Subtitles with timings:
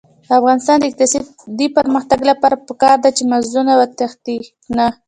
[0.27, 4.37] د افغانستان د اقتصادي پرمختګ لپاره پکار ده چې مغزونه وتښتي
[4.77, 4.87] نه.